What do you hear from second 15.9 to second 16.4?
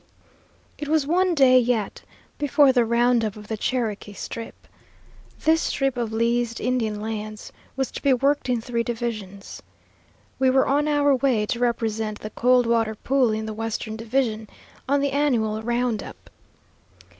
up.